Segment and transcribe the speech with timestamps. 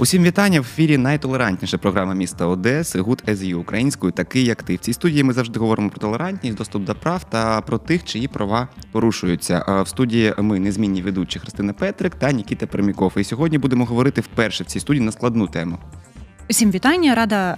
[0.00, 4.76] Усім вітання в ефірі найтолерантніша програма міста Одеси Good as You, українською такий, як ти.
[4.76, 8.28] В цій студії ми завжди говоримо про толерантність, доступ до прав та про тих, чиї
[8.28, 9.82] права порушуються.
[9.86, 13.12] В студії ми незмінні ведучі Христина Петрик та Нікіта Перміков.
[13.16, 15.78] І сьогодні будемо говорити вперше в цій студії на складну тему.
[16.50, 17.52] Усім вітання, рада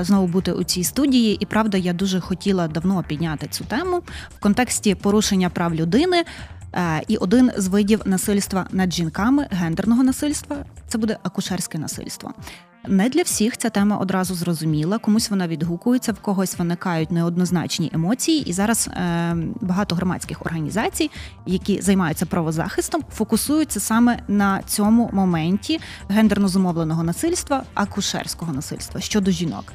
[0.00, 1.36] е, знову бути у цій студії.
[1.40, 4.02] І правда, я дуже хотіла давно підняти цю тему
[4.36, 6.24] в контексті порушення прав людини.
[6.74, 10.56] Е, і один з видів насильства над жінками, гендерного насильства,
[10.88, 12.34] це буде акушерське насильство.
[12.88, 14.98] Не для всіх ця тема одразу зрозуміла.
[14.98, 18.48] Комусь вона відгукується, в когось виникають неоднозначні емоції.
[18.48, 21.10] І зараз е, багато громадських організацій,
[21.46, 29.72] які займаються правозахистом, фокусуються саме на цьому моменті гендерно зумовленого насильства, акушерського насильства щодо жінок.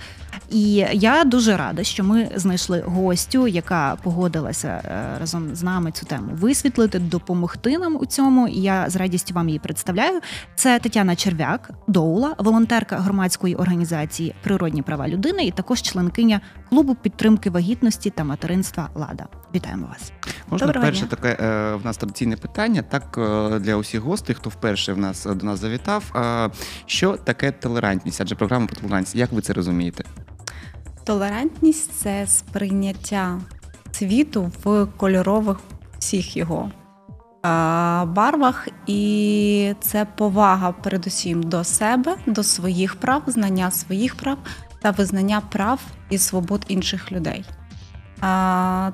[0.49, 6.05] І я дуже рада, що ми знайшли гостю, яка погодилася е, разом з нами цю
[6.05, 8.47] тему висвітлити, допомогти нам у цьому.
[8.47, 10.21] І я з радістю вам її представляю.
[10.55, 17.49] Це Тетяна Черв'як, доула, волонтерка громадської організації Природні права людини і також членкиня клубу підтримки
[17.49, 19.27] вагітності та материнства Лада.
[19.55, 20.11] Вітаємо вас.
[20.49, 21.09] Можна Доброго перше дня.
[21.09, 25.25] таке е, в нас традиційне питання, так е, для усіх гостей, хто вперше в нас
[25.25, 26.03] до нас завітав.
[26.15, 26.49] Е,
[26.85, 28.21] Що таке толерантність?
[28.21, 29.15] Адже програма про толерантність.
[29.15, 30.03] Як ви це розумієте?
[31.05, 33.39] Толерантність це сприйняття
[33.91, 35.57] світу в кольорових
[35.99, 36.71] всіх його
[38.05, 44.37] барвах, і це повага передусім до себе, до своїх прав, знання своїх прав
[44.81, 47.45] та визнання прав і свобод інших людей.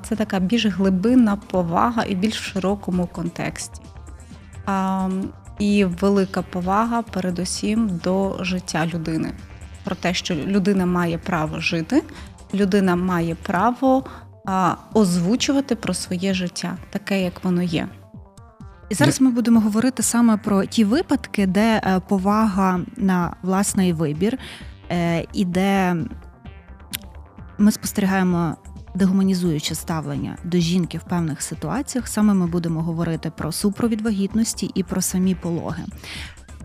[0.04, 3.82] Це така більш глибинна повага і більш в широкому контексті.
[5.60, 9.34] І велика повага передусім до життя людини
[9.84, 12.04] про те, що людина має право жити,
[12.54, 14.04] людина має право
[14.46, 17.88] а, озвучувати про своє життя, таке, як воно є.
[18.90, 24.38] І зараз ми будемо говорити саме про ті випадки, де е, повага на власний вибір,
[24.92, 25.96] е, і де
[27.58, 28.56] ми спостерігаємо
[28.96, 32.08] дегуманізуюче ставлення до жінки в певних ситуаціях.
[32.08, 35.84] Саме ми будемо говорити про супровід вагітності і про самі пологи.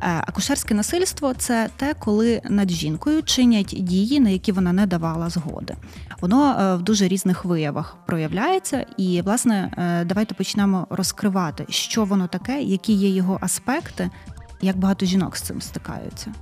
[0.03, 5.29] Е, Акушерське насильство це те, коли над жінкою чинять дії, на які вона не давала
[5.29, 5.75] згоди.
[6.21, 12.27] Воно е, в дуже різних виявах проявляється, і власне е, давайте почнемо розкривати, що воно
[12.27, 14.11] таке, які є його аспекти,
[14.61, 16.33] як багато жінок з цим стикаються.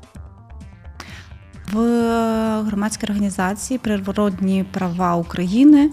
[1.73, 1.79] В
[2.63, 5.91] громадській організації Природні права України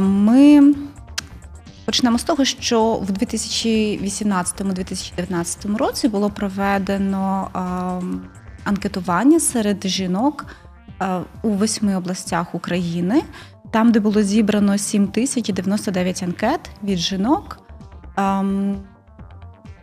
[0.00, 0.74] ми
[1.84, 8.00] почнемо з того, що в 2018-2019 році було проведено а,
[8.64, 10.46] анкетування серед жінок
[10.98, 13.22] а, у восьми областях України,
[13.70, 17.58] там, де було зібрано 7099 анкет від жінок
[18.14, 18.76] ам,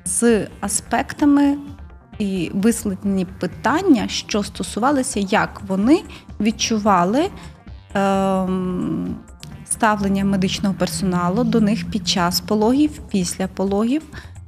[0.05, 1.57] з аспектами
[2.19, 6.03] і висвітлені питання, що стосувалися, як вони
[6.39, 7.29] відчували
[7.93, 9.15] ем,
[9.71, 14.01] ставлення медичного персоналу до них під час пологів, після пологів.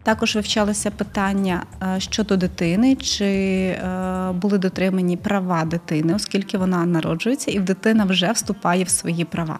[0.03, 7.51] Також вивчалися питання е, щодо дитини, чи е, були дотримані права дитини, оскільки вона народжується,
[7.51, 9.59] і дитина вже вступає в свої права.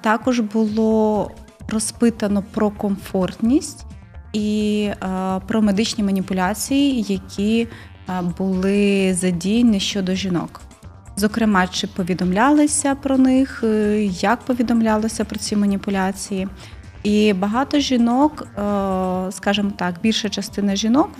[0.00, 1.30] Також було
[1.68, 3.86] розпитано про комфортність
[4.32, 7.68] і е, про медичні маніпуляції, які
[8.38, 10.65] були задіяні щодо жінок.
[11.18, 16.48] Зокрема, чи повідомлялися про них, е, як повідомлялося про ці маніпуляції.
[17.02, 21.10] І багато жінок, е, скажімо так, більша частина жінок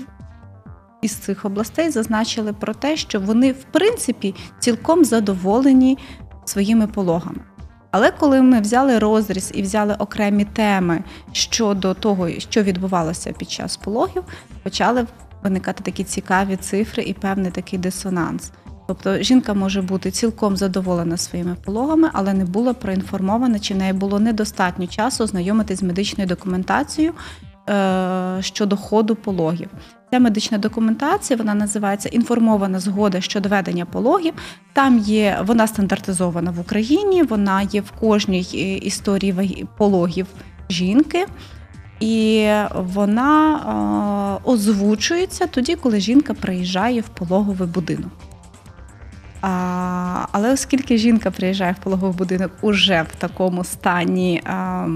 [1.03, 5.99] із цих областей зазначили про те, що вони, в принципі, цілком задоволені
[6.45, 7.41] своїми пологами.
[7.91, 13.77] Але коли ми взяли розріз і взяли окремі теми щодо того, що відбувалося під час
[13.77, 14.25] пологів,
[14.63, 15.07] почали
[15.43, 18.53] виникати такі цікаві цифри і певний такий дисонанс.
[18.87, 23.93] Тобто жінка може бути цілком задоволена своїми пологами, але не була проінформована, чи в неї
[23.93, 27.13] було недостатньо часу ознайомитись з медичною документацією
[27.69, 29.69] е, щодо ходу пологів.
[30.11, 34.35] Ця медична документація вона називається інформована згода щодо ведення пологів.
[34.73, 40.27] Там є вона стандартизована в Україні, вона є в кожній е, історії пологів
[40.71, 41.27] жінки.
[42.01, 48.11] І вона е, озвучується тоді, коли жінка приїжджає в пологовий будинок.
[49.41, 54.87] А, але оскільки жінка приїжджає в пологовий будинок уже в такому стані, а,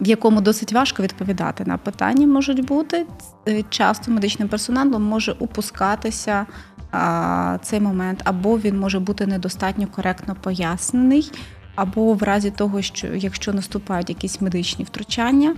[0.00, 3.06] в якому досить важко відповідати на питання, можуть бути,
[3.48, 6.46] е, часто медичним персоналом може упускатися
[6.92, 11.32] а, цей момент, або він може бути недостатньо коректно пояснений,
[11.74, 15.54] або в разі того, що якщо наступають якісь медичні втручання,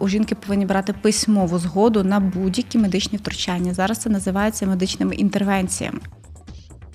[0.00, 3.74] у жінки повинні брати письмову згоду на будь-які медичні втручання.
[3.74, 5.98] Зараз це називається медичними інтервенціями.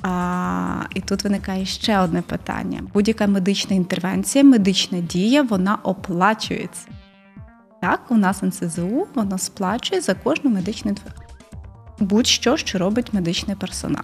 [0.08, 6.88] А, І тут виникає ще одне питання: будь-яка медична інтервенція, медична дія, вона оплачується.
[7.82, 11.28] Так, у нас НСЗУ воно сплачує за кожну медичну інтервенцію.
[12.00, 14.04] Будь-що, що робить медичний персонал.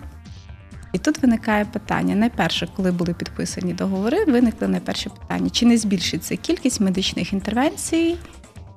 [0.93, 2.15] І тут виникає питання.
[2.15, 8.15] Найперше, коли були підписані договори, виникли найперше питання: чи не збільшиться кількість медичних інтервенцій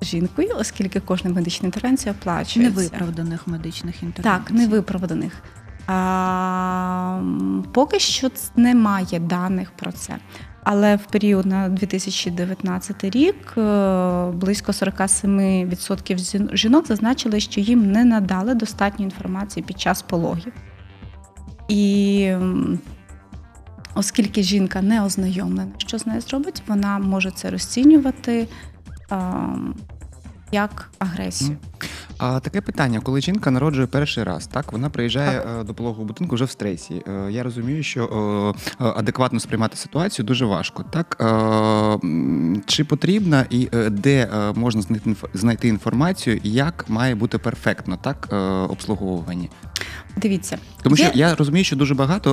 [0.02, 2.81] жінкою, оскільки кожна медична інтервенція оплачується?
[2.81, 4.44] Невиправданих медичних інтервенцій.
[4.44, 5.43] Так, невиправданих.
[5.86, 7.20] А,
[7.72, 10.18] поки що немає даних про це.
[10.64, 18.54] Але в період на 2019 рік е, близько 47% жінок зазначили, що їм не надали
[18.54, 20.52] достатньо інформації під час пологів.
[21.68, 22.32] І
[23.94, 28.48] оскільки жінка не ознайомлена, що з нею зробить, вона може це розцінювати
[30.52, 31.56] як агресію.
[32.18, 35.64] А таке питання, коли жінка народжує перший раз, так вона приїжджає так.
[35.64, 37.02] до пологового будинку вже в стресі.
[37.08, 40.84] Е, Я розумію, що е, е, адекватно сприймати ситуацію дуже важко.
[40.90, 41.98] Так Е,
[42.66, 44.82] чи потрібна і е, де е, можна
[45.34, 49.48] знайти інформацію, як має бути перфектно так е, обслуговування?
[50.16, 52.30] Дивіться, Тому що я розумію, що дуже багато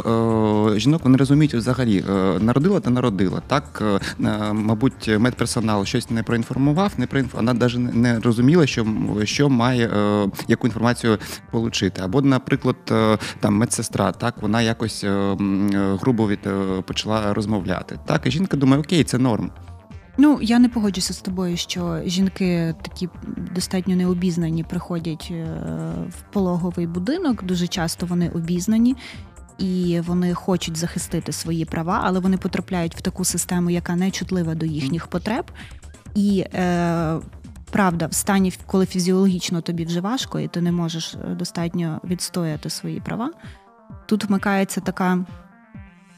[0.76, 3.42] е, жінок вони розуміють взагалі е, народила та народила.
[3.48, 3.84] Так,
[4.22, 7.34] е, е, мабуть, медперсонал щось не проінформував, не проінф...
[7.34, 8.86] вона навіть не- розуміла, що,
[9.24, 11.18] що має е, яку інформацію
[11.52, 12.02] отримати.
[12.02, 15.38] Або, наприклад, е, там медсестра, так вона якось е, е,
[16.02, 18.00] грубо від е, почала розмовляти.
[18.06, 19.52] Так, і жінка думає, окей, це норм.
[20.18, 23.10] Ну, я не погоджуся з тобою, що жінки такі
[23.56, 25.46] достатньо необізнані приходять е,
[26.10, 27.44] в пологовий будинок.
[27.44, 28.96] Дуже часто вони обізнані.
[29.58, 34.56] І вони хочуть захистити свої права, але вони потрапляють в таку систему, яка не чутлива
[34.56, 35.46] до їхніх потреб.
[36.16, 37.20] І е,
[37.72, 42.70] правда, в стані, коли фізіологічно тобі вже важко, і ти не можеш е, достатньо відстояти
[42.70, 43.32] свої права,
[44.06, 45.26] тут вмикається така,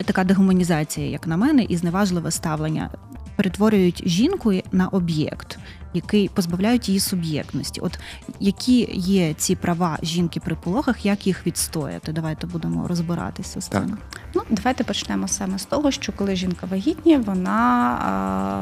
[0.05, 2.89] така дегуманізація, як на мене, і зневажливе ставлення
[3.35, 5.57] перетворюють жінку на об'єкт,
[5.93, 7.81] який позбавляють її суб'єктності.
[7.81, 7.99] От
[8.39, 12.11] які є ці права жінки при пологах, як їх відстояти?
[12.11, 13.83] Давайте будемо розбиратися з Так.
[13.85, 13.97] цим.
[14.35, 17.99] Ну, давайте почнемо саме з того, що коли жінка вагітніє, вона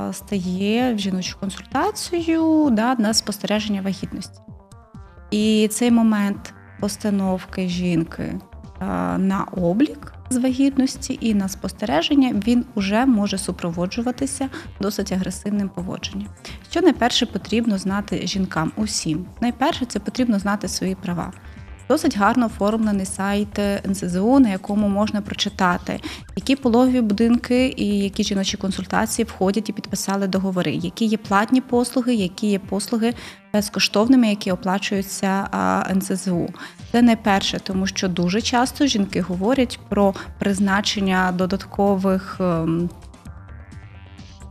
[0.09, 4.39] а, стає в жіночу консультацію да, на спостереження вагітності.
[5.31, 8.39] І цей момент постановки жінки
[8.79, 14.49] а, на облік з вагітності і на спостереження він уже може супроводжуватися
[14.81, 16.27] досить агресивним поводженням.
[16.71, 19.25] Що найперше потрібно знати жінкам усім?
[19.41, 21.33] Найперше це потрібно знати свої права.
[21.89, 25.99] Досить гарно оформлений сайт НСЗУ, на якому можна прочитати,
[26.35, 32.13] які пологові будинки і які жіночі консультації входять і підписали договори, які є платні послуги,
[32.15, 33.13] які є послуги
[33.53, 35.47] безкоштовними, які оплачуються
[35.95, 36.49] НСЗУ.
[36.91, 42.41] Це не перше, тому що дуже часто жінки говорять про призначення додаткових.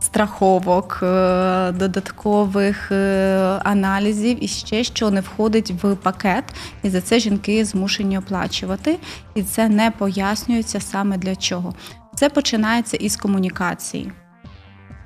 [0.03, 6.43] Страховок, е, додаткових е, аналізів і ще що не входить в пакет,
[6.83, 8.97] і за це жінки змушені оплачувати,
[9.35, 11.73] і це не пояснюється саме для чого.
[12.15, 14.11] Це починається із комунікації.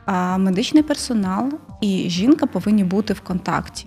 [0.05, 3.86] А медичний персонал і жінка повинні бути в контакті,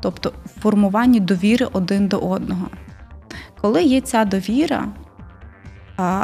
[0.00, 2.68] тобто в формуванні довіри один до одного.
[3.60, 4.88] Коли є ця довіра,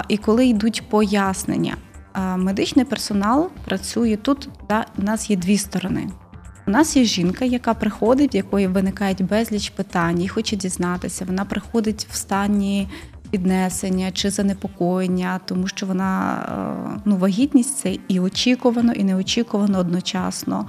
[0.08, 1.76] і коли йдуть пояснення,
[2.14, 4.48] медичний персонал працює тут.
[4.68, 6.10] Да, у нас є дві сторони.
[6.66, 11.24] У нас є жінка, яка приходить, в якої виникають безліч питань, і хоче дізнатися.
[11.24, 12.88] Вона приходить в стані
[13.30, 16.34] піднесення чи занепокоєння, тому що вона
[16.96, 20.66] е, ну, вагітність це і очікувано, і неочікувано одночасно.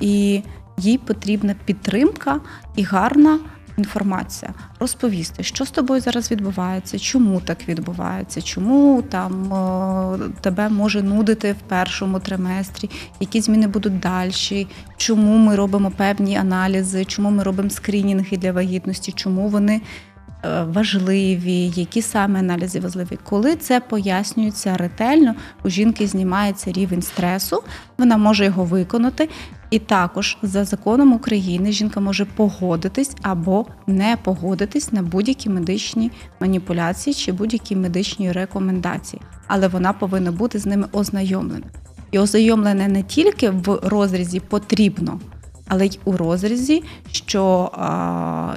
[0.00, 0.42] І
[0.78, 2.40] їй потрібна підтримка
[2.76, 3.38] і гарна
[3.78, 4.54] інформація.
[4.80, 11.52] Розповісти, що з тобою зараз відбувається, чому так відбувається, чому там е, тебе може нудити
[11.52, 14.66] в першому триместрі, які зміни будуть далі,
[14.96, 19.80] чому ми робимо певні аналізи, чому ми робимо скринінги для вагітності, чому вони
[20.44, 23.18] е, важливі, які саме аналізи важливі.
[23.22, 27.62] Коли це пояснюється ретельно, у жінки знімається рівень стресу,
[27.98, 29.28] вона може його виконати.
[29.70, 36.10] І також за законом України жінка може погодитись або не погодитись на будь-які медичні
[36.40, 41.66] маніпуляції чи будь-які медичні рекомендації, але вона повинна бути з ними ознайомлена.
[42.10, 45.20] І ознайомлена не тільки в розрізі потрібно,
[45.68, 47.70] але й у розрізі, що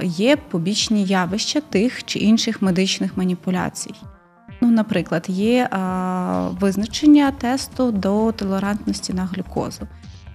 [0.02, 3.94] є побічні явища тих чи інших медичних маніпуляцій.
[4.60, 5.68] Ну, наприклад, є
[6.60, 9.86] визначення тесту до толерантності на глюкозу.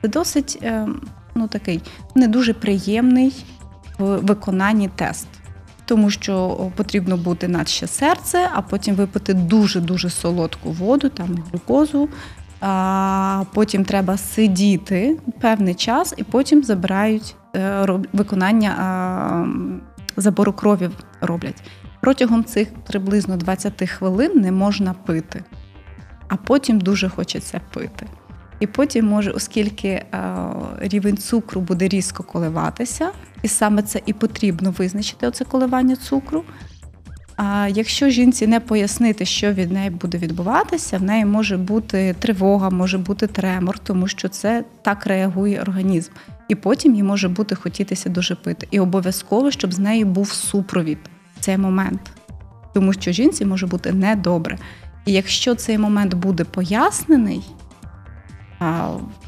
[0.01, 0.87] Це досить е,
[1.35, 1.81] ну, такий
[2.15, 3.45] не дуже приємний
[3.97, 5.27] в виконанні тест.
[5.85, 12.09] Тому що потрібно бути наче серце, а потім випити дуже-дуже солодку воду, там глюкозу.
[12.61, 19.47] А Потім треба сидіти певний час, і потім забирають е, виконання
[20.17, 20.89] забору крові
[21.21, 21.63] роблять.
[22.01, 25.43] Протягом цих приблизно 20 хвилин не можна пити,
[26.27, 28.07] а потім дуже хочеться пити.
[28.59, 30.05] І потім може, оскільки е,
[30.79, 33.11] рівень цукру буде різко коливатися,
[33.41, 36.43] і саме це і потрібно визначити оце коливання цукру.
[37.37, 42.69] А якщо жінці не пояснити, що від неї буде відбуватися, в неї може бути тривога,
[42.69, 46.11] може бути тремор, тому що це так реагує організм.
[46.47, 48.67] І потім їй може бути хотітися дуже пити.
[48.71, 50.97] І обов'язково, щоб з нею був супровід
[51.37, 52.01] в цей момент,
[52.73, 54.57] тому що жінці може бути недобре.
[55.05, 57.41] І якщо цей момент буде пояснений,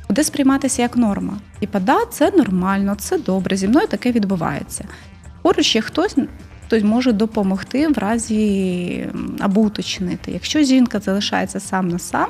[0.10, 1.34] буде сприйматися як норма.
[1.60, 4.86] Типа, да, це нормально, це добре, зі мною таке відбувається.
[5.42, 6.16] Поруч є хтось,
[6.66, 9.08] хтось може допомогти в разі
[9.40, 10.32] або уточнити.
[10.32, 12.28] Якщо жінка залишається сам на сам,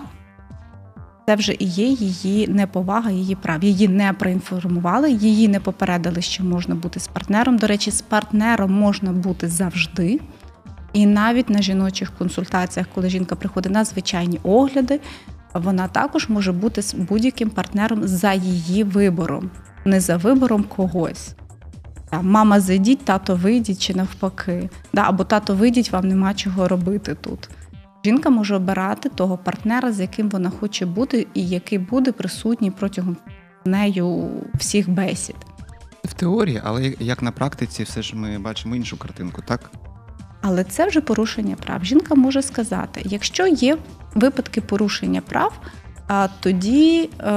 [1.30, 3.64] це вже і є її неповага, її прав.
[3.64, 7.58] Її не проінформували, її не попередили, що можна бути з партнером.
[7.58, 10.20] До речі, з партнером можна бути завжди.
[10.94, 15.00] І навіть на жіночих консультаціях, коли жінка приходить на звичайні огляди,
[15.54, 19.50] вона також може бути з будь-яким партнером за її вибором,
[19.86, 21.36] не за вибором когось.
[22.22, 24.70] Мама зайдіть, тато вийдіть чи навпаки.
[24.96, 27.50] Або тато вийдіть, вам нема чого робити тут.
[28.06, 33.18] Жінка може обирати того партнера, з яким вона хоче бути, і який буде присутній протягом
[33.66, 35.36] нею всіх бесід.
[36.04, 39.72] В теорії, але як на практиці, все ж ми бачимо іншу картинку, так?
[40.42, 41.86] Але це вже порушення прав.
[41.86, 43.78] Жінка може сказати, якщо є
[44.16, 45.54] випадки порушення прав,
[46.40, 47.32] тоді е,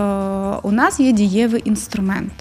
[0.63, 2.33] у нас є дієвий інструмент.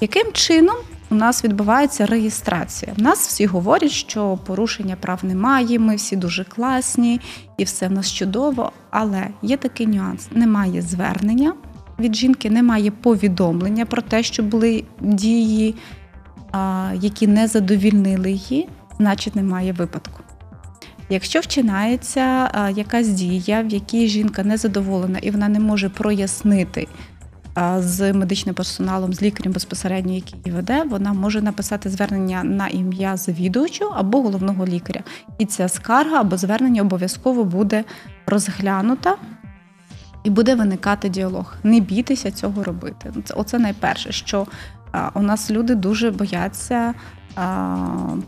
[0.00, 0.76] Яким чином
[1.10, 2.92] у нас відбувається реєстрація?
[2.98, 7.20] У нас всі говорять, що порушення прав немає, ми всі дуже класні
[7.56, 8.72] і все в нас чудово.
[8.90, 11.54] Але є такий нюанс: немає звернення
[11.98, 15.74] від жінки, немає повідомлення про те, що були дії,
[16.94, 18.68] які не задовільнили її,
[19.00, 20.20] значить немає випадку.
[21.08, 26.88] Якщо вчинається якась дія, в якій жінка не задоволена і вона не може прояснити
[27.78, 33.16] з медичним персоналом, з лікарем безпосередньо, який її веде, вона може написати звернення на ім'я
[33.16, 35.00] завідувачу або головного лікаря.
[35.38, 37.84] І ця скарга або звернення обов'язково буде
[38.26, 39.16] розглянута.
[40.24, 41.54] І буде виникати діалог.
[41.62, 43.12] Не бійтеся цього робити.
[43.34, 44.46] Оце найперше, що
[45.14, 46.94] у нас люди дуже бояться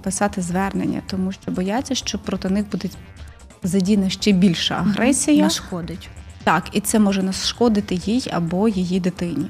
[0.02, 2.88] писати звернення, тому що бояться, що проти них буде
[3.62, 5.42] задіяна ще більша агресія.
[5.42, 6.08] Нашкодить.
[6.44, 9.46] Так, і це може нашкодити їй або її дитині.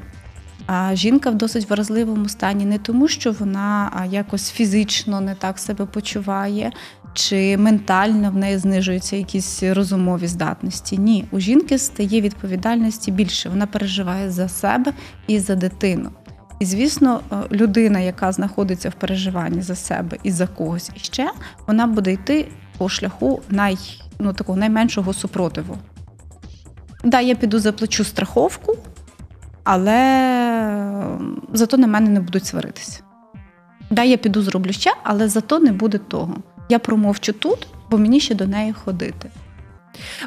[0.66, 5.86] А жінка в досить вразливому стані не тому, що вона якось фізично не так себе
[5.86, 6.72] почуває,
[7.14, 10.98] чи ментально в неї знижуються якісь розумові здатності.
[10.98, 13.48] Ні, у жінки стає відповідальності більше.
[13.48, 14.92] Вона переживає за себе
[15.26, 16.10] і за дитину.
[16.62, 21.30] І, звісно, е, людина, яка знаходиться в переживанні за себе і за когось іще,
[21.66, 23.78] вона буде йти по шляху най,
[24.18, 25.78] ну, такого найменшого супротиву.
[27.04, 28.76] Да, я піду заплачу страховку,
[29.64, 29.98] але
[31.52, 33.00] зато на мене не будуть сваритися.
[33.90, 36.36] Да, я піду зроблю ще, але зато не буде того.
[36.68, 39.30] Я промовчу тут, бо мені ще до неї ходити.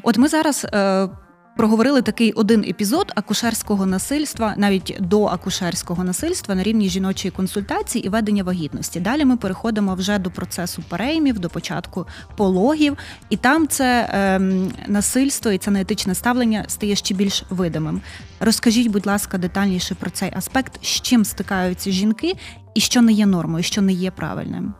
[0.04, 1.10] От ми зараз е,
[1.56, 8.10] проговорили такий один епізод акушерського насильства, навіть до акушерського насильства на рівні жіночої консультації і
[8.10, 9.00] ведення вагітності.
[9.00, 12.08] Далі ми переходимо вже до процесу переймів, до початку
[12.38, 12.98] пологів,
[13.30, 14.40] і там це е,
[14.88, 18.02] насильство і це неетичне ставлення стає ще більш видимим.
[18.40, 22.34] Розкажіть, будь ласка, детальніше про цей аспект, з чим стикаються жінки,
[22.74, 24.74] і що не є нормою, що не є правильним.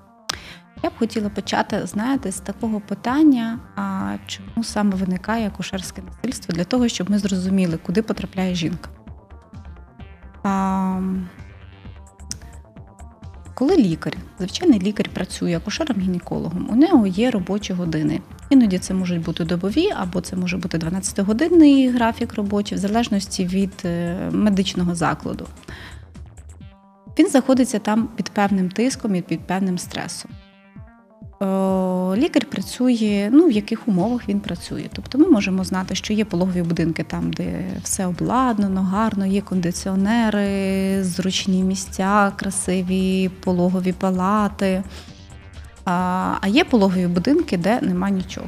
[0.86, 6.64] Я б хотіла почати, знаєте, з такого питання, а чому саме виникає акушерське насильство, для
[6.64, 8.90] того, щоб ми зрозуміли, куди потрапляє жінка.
[10.44, 11.02] А,
[13.54, 18.22] Коли лікар, звичайний лікар працює акушером-гінекологом, у нього є робочі години.
[18.50, 23.74] Іноді це можуть бути добові, або це може бути 12-годинний графік робочий, в залежності від
[23.86, 25.48] е, медичного закладу.
[27.20, 30.32] Він знаходиться там під певним тиском і під певним стресом.
[31.42, 31.46] Е,
[32.16, 34.86] лікар працює, ну в яких умовах він працює.
[34.94, 41.04] Тобто ми можемо знати, що є пологові будинки там, де все обладнано, гарно, є кондиціонери,
[41.04, 44.84] зручні місця, красиві пологові палати.
[45.86, 48.48] А є пологові будинки, де нема нічого.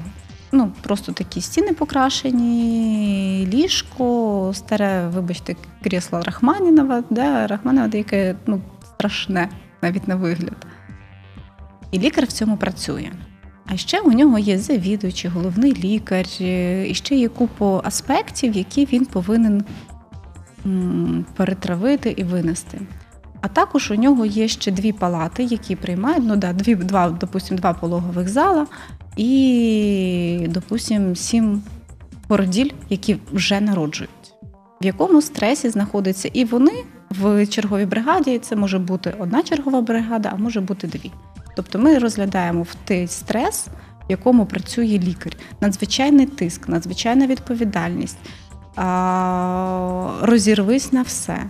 [0.51, 9.49] Ну, просто такі стіни покрашені, ліжко, старе, вибачте, крісло Рахманінова, да, Рахманінова, яке ну, страшне
[9.81, 10.67] навіть на вигляд.
[11.91, 13.11] І лікар в цьому працює.
[13.65, 18.85] А ще у нього є завідуючий, головний лікар, е, і ще є купу аспектів, які
[18.85, 19.63] він повинен
[21.35, 22.81] перетравити і винести.
[23.41, 27.57] А також у нього є ще дві палати, які приймають, ну да, дві, два, допустим,
[27.57, 28.67] два пологових зала
[29.17, 31.61] і, допустим, сім
[32.27, 34.11] породіль, які вже народжують.
[34.81, 38.39] В якому стресі знаходяться і вони в черговій бригаді.
[38.39, 41.11] Це може бути одна чергова бригада, а може бути дві.
[41.57, 43.67] Тобто ми розглядаємо в той стрес,
[44.07, 45.33] в якому працює лікар.
[45.61, 48.17] Надзвичайний тиск, надзвичайна відповідальність.
[50.21, 51.43] Розірвись на все.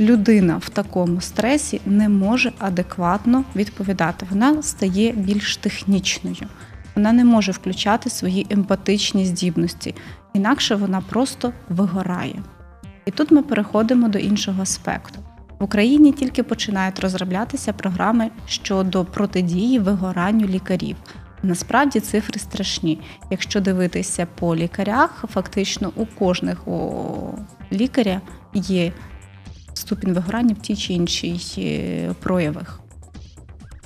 [0.00, 4.26] Людина в такому стресі не може адекватно відповідати.
[4.30, 6.48] Вона стає більш технічною.
[6.94, 9.94] Вона не може включати свої емпатичні здібності,
[10.34, 12.42] інакше вона просто вигорає.
[13.06, 15.18] І тут ми переходимо до іншого аспекту.
[15.62, 20.96] В Україні тільки починають розроблятися програми щодо протидії вигоранню лікарів.
[21.42, 23.00] Насправді цифри страшні.
[23.30, 26.58] Якщо дивитися по лікарях, фактично у кожних
[27.72, 28.20] лікаря
[28.54, 28.92] є
[29.74, 32.80] ступінь вигорання в тій чи іншій е, проявах.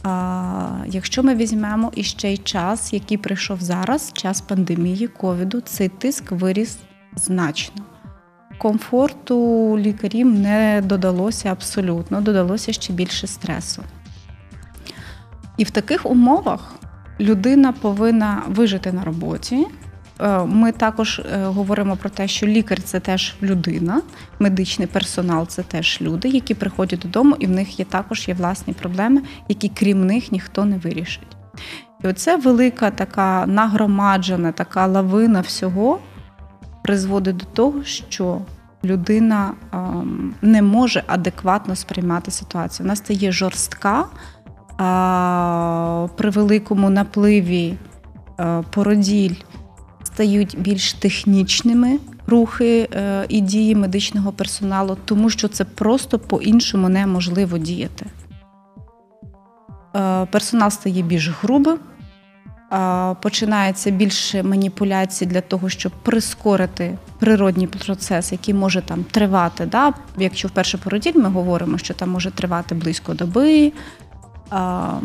[0.02, 6.32] А якщо ми візьмемо іще й час, який прийшов зараз, час пандемії ковіду, цей тиск
[6.32, 6.78] виріс
[7.16, 7.84] значно.
[8.58, 13.82] Комфорту лікарів не додалося абсолютно, додалося ще більше стресу.
[15.56, 16.74] І в таких умовах
[17.20, 19.66] людина повинна вижити на роботі.
[20.20, 24.02] Е, Ми також е, говоримо про те, що лікар це теж людина,
[24.38, 28.72] медичний персонал це теж люди, які приходять додому, і в них є також є власні
[28.72, 31.36] проблеми, які крім них ніхто не вирішить.
[32.04, 35.98] І оце велика така нагромаджена, така лавина всього
[36.86, 38.40] призводить до того, що
[38.84, 42.84] людина ем, не може адекватно сприймати ситуацію.
[42.84, 44.04] Вона стає жорстка
[44.78, 47.74] а, при великому напливі
[48.40, 49.34] е, породіль
[50.04, 57.58] стають більш технічними рухи е, і дії медичного персоналу, тому що це просто по-іншому неможливо
[57.58, 58.06] діяти.
[59.96, 61.95] Е, Персонал стає більш грубим, е,
[63.22, 69.66] починається більше маніпуляцій для того, щоб прискорити природній процес, який може там тривати.
[69.66, 69.94] Да?
[70.18, 73.72] Якщо в перший породіль ми говоримо, що там може тривати близько доби,
[74.50, 75.00] а,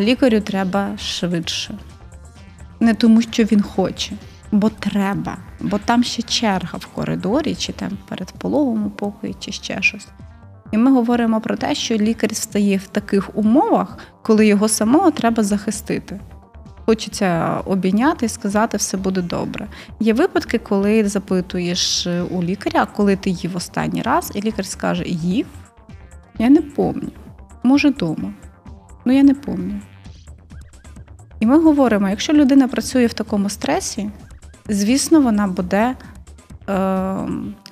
[0.00, 1.74] лікарю треба швидше.
[2.80, 4.12] Не тому, що він хоче,
[4.52, 9.52] бо треба, бо там ще черга в коридорі, чи там перед пологом у покої, чи
[9.52, 10.08] ще щось.
[10.72, 15.42] І ми говоримо про те, що лікар стає в таких умовах, коли його самого треба
[15.42, 16.20] захистити.
[16.86, 19.68] Хочеться обійняти і сказати, все буде добре.
[20.00, 25.46] Є випадки, коли запитуєш у лікаря, коли ти їв останній раз, і лікар скаже: їв?
[26.38, 27.12] Я не пам'ятаю.
[27.62, 28.32] Може, вдома.
[29.04, 29.80] Ну, я не пам'ятаю.
[31.40, 34.10] І ми говоримо: якщо людина працює в такому стресі,
[34.68, 35.96] звісно, вона буде
[36.68, 37.16] е,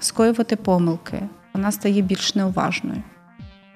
[0.00, 1.22] скоювати помилки,
[1.58, 3.02] вона стає більш неуважною.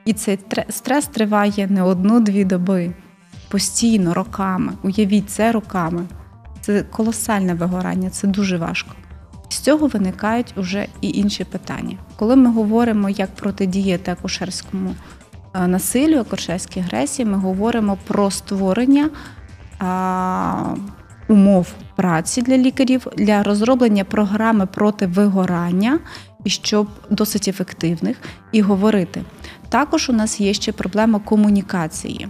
[0.04, 2.94] І цей стрес триває не одну-дві доби,
[3.48, 4.72] постійно, роками.
[4.82, 6.04] Уявіть, це роками.
[6.60, 8.90] Це колосальне вигорання, це дуже важко.
[9.48, 11.96] З цього виникають уже і інші питання.
[12.16, 14.94] Коли ми говоримо, як протидіяти акушерському
[15.54, 19.10] е, насиллю, акушерській агресії, ми говоримо про створення
[19.78, 20.74] а,
[21.28, 21.66] умов
[21.96, 25.98] праці для лікарів, для розроблення програми проти вигорання
[26.44, 28.16] і щоб досить ефективних,
[28.52, 29.22] і говорити.
[29.68, 32.28] Також у нас є ще проблема комунікації.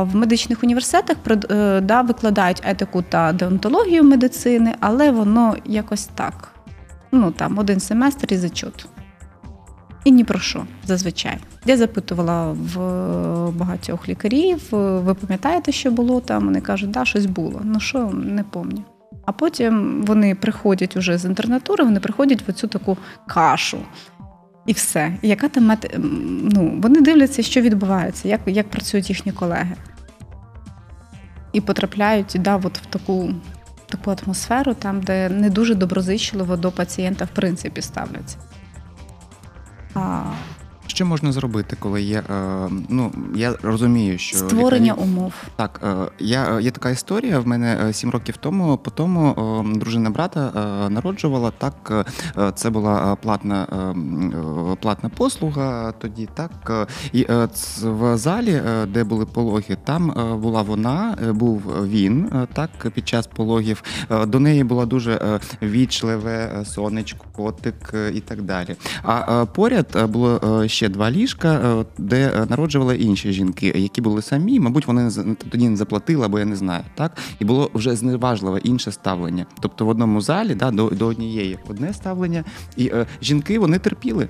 [0.00, 1.16] В медичних університетах
[1.50, 6.48] е, да, викладають етику та деонтологію медицини, але воно якось так.
[7.12, 8.86] Ну там один семестр і зачут.
[10.04, 11.38] І ні про що зазвичай.
[11.66, 12.76] Я запитувала в
[13.50, 16.44] багатьох лікарів, ви пам'ятаєте, що було там?
[16.44, 17.60] Вони кажуть, да, щось було.
[17.64, 18.99] Ну що, не пам'ятаю.
[19.26, 23.78] А потім вони приходять уже з інтернатури, вони приходять в цю таку кашу.
[24.66, 25.12] І все.
[25.22, 25.94] І яка там мет...
[26.52, 29.76] ну, Вони дивляться, що відбувається, як як працюють їхні колеги.
[31.52, 33.34] І потрапляють да, от в таку
[33.90, 38.36] таку атмосферу, там, де не дуже доброзичливо до пацієнта в принципі ставляться.
[39.94, 40.22] А,
[41.00, 42.18] що можна зробити, коли є?
[42.18, 45.08] Е, ну я розумію, що створення лікарі...
[45.08, 45.32] умов.
[45.56, 47.38] Так, е, я є така історія.
[47.38, 48.76] В мене сім років тому.
[48.76, 49.34] По тому
[49.74, 51.52] е, дружина брата е, народжувала.
[51.58, 52.04] Так,
[52.38, 53.66] е, це була платна
[54.72, 55.92] е, платна послуга.
[55.92, 57.48] Тоді так і е,
[57.82, 63.08] в залі, е, де були пологи, там е, була вона, е, був він так під
[63.08, 63.82] час пологів.
[64.26, 68.76] До неї була дуже вічливе сонечко, котик і так далі.
[69.02, 74.60] А поряд було ще два ліжка, де народжували інші жінки, які були самі.
[74.60, 75.10] Мабуть, вони
[75.50, 76.84] тоді не заплатили, або я не знаю.
[76.94, 79.46] Так і було вже зневажливе інше ставлення.
[79.60, 82.44] Тобто в одному залі да, до до однієї одне ставлення,
[82.76, 84.28] і е, жінки вони терпіли.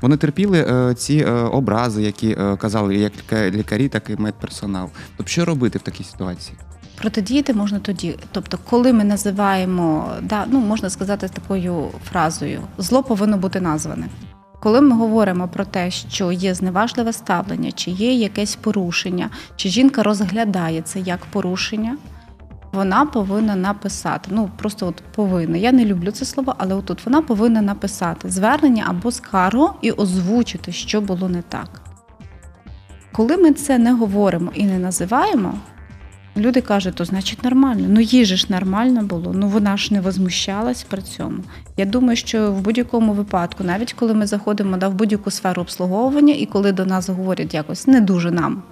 [0.00, 4.90] Вони терпіли е, ці е, образи, які е, казали як лікарі, так і медперсонал.
[5.16, 6.58] Тобто, що робити в такій ситуації?
[6.98, 8.18] Протидіяти можна тоді.
[8.32, 14.08] Тобто, коли ми називаємо, да, ну можна сказати такою фразою зло повинно бути назване.
[14.60, 20.02] Коли ми говоримо про те, що є зневажливе ставлення, чи є якесь порушення, чи жінка
[20.02, 21.96] розглядає це як порушення
[22.72, 24.30] вона повинна написати.
[24.32, 25.56] Ну просто от повинна.
[25.56, 30.72] Я не люблю це слово, але отут вона повинна написати звернення або скаргу і озвучити,
[30.72, 31.80] що було не так.
[33.12, 35.54] Коли ми це не говоримо і не називаємо,
[36.36, 37.86] люди кажуть, то значить нормально.
[37.88, 41.38] Ну їй же ж нормально було, ну вона ж не возмущалась при цьому.
[41.76, 46.34] Я думаю, що в будь-якому випадку, навіть коли ми заходимо да, в будь-яку сферу обслуговування,
[46.34, 48.62] і коли до нас говорять якось не дуже нам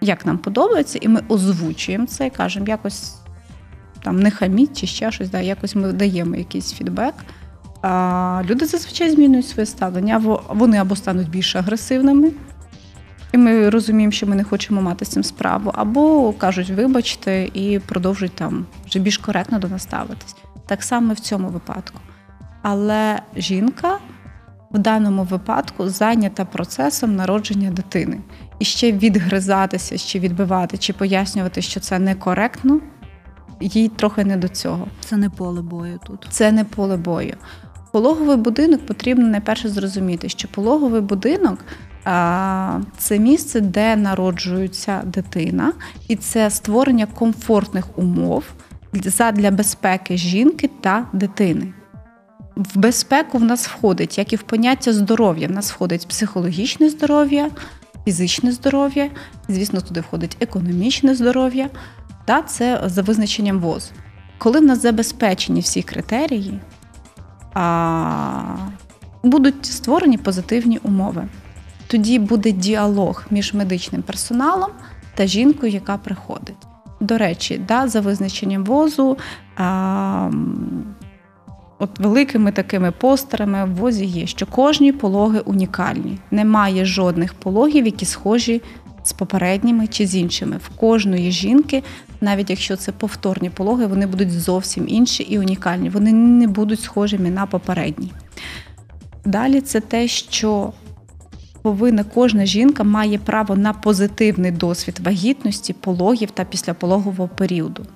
[0.00, 3.14] як нам подобається, і ми озвучуємо це і кажемо, якось
[4.04, 7.14] там не хаміть чи ще щось, да, якось ми даємо якийсь фідбек.
[7.82, 12.30] А Люди зазвичай змінюють своє ставлення, або вони або стануть більш агресивними,
[13.32, 17.78] і ми розуміємо, що ми не хочемо мати з цим справу, або кажуть, вибачте, і
[17.78, 20.36] продовжують там вже більш коректно до нас ставитись.
[20.66, 22.00] Так само в цьому випадку.
[22.62, 23.98] Але жінка
[24.70, 28.20] в даному випадку зайнята процесом народження дитини.
[28.58, 32.80] І ще відгризатися, ще відбивати, чи пояснювати, що це некоректно,
[33.60, 34.86] їй трохи не до цього.
[35.00, 36.26] Це не поле бою тут.
[36.30, 37.34] Це не поле бою.
[37.92, 41.58] Пологовий будинок потрібно найперше зрозуміти, що пологовий будинок
[42.96, 45.72] це місце, де народжується дитина,
[46.08, 48.44] і це створення комфортних умов
[49.32, 51.72] для безпеки жінки та дитини.
[52.56, 55.48] В безпеку в нас входить, як і в поняття здоров'я.
[55.48, 57.50] В нас входить психологічне здоров'я,
[58.04, 59.10] фізичне здоров'я,
[59.48, 61.70] звісно, туди входить економічне здоров'я,
[62.24, 63.90] та це за визначенням ВОЗ.
[64.38, 66.60] Коли в нас забезпечені всі критерії,
[69.22, 71.28] будуть створені позитивні умови.
[71.90, 74.70] Тоді буде діалог між медичним персоналом
[75.14, 76.56] та жінкою, яка приходить.
[77.00, 79.18] До речі, да, за визначенням возу.
[79.56, 80.30] А,
[81.78, 86.18] От великими такими постерами в возі є, що кожні пологи унікальні.
[86.30, 88.62] Немає жодних пологів, які схожі
[89.04, 90.56] з попередніми чи з іншими.
[90.56, 91.82] В кожної жінки,
[92.20, 95.88] навіть якщо це повторні пологи, вони будуть зовсім інші і унікальні.
[95.88, 98.12] Вони не будуть схожими на попередні.
[99.24, 100.72] Далі це те, що
[101.62, 107.86] повинна кожна жінка має право на позитивний досвід вагітності, пологів та післяпологового періоду.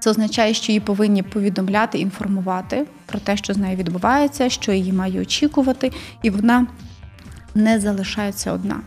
[0.00, 4.92] Це означає, що її повинні повідомляти, інформувати про те, що з нею відбувається, що її
[4.92, 6.66] має очікувати, і вона
[7.54, 8.80] не залишається одна.